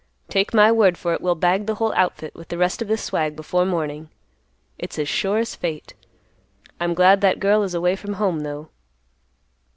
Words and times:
Take 0.29 0.51
my 0.51 0.71
word 0.71 0.97
for 0.97 1.13
it, 1.13 1.21
we'll 1.21 1.35
bag 1.35 1.67
the 1.67 1.75
whole 1.75 1.93
outfit, 1.93 2.33
with 2.33 2.47
the 2.47 2.57
rest 2.57 2.81
of 2.81 2.87
the 2.87 2.97
swag 2.97 3.35
before 3.35 3.67
morning. 3.67 4.09
It's 4.79 4.97
as 4.97 5.07
sure 5.07 5.37
as 5.37 5.53
fate. 5.53 5.93
I'm 6.79 6.95
glad 6.95 7.21
that 7.21 7.39
girl 7.39 7.61
is 7.61 7.75
away 7.75 7.95
from 7.95 8.13
home, 8.13 8.39
though." 8.39 8.69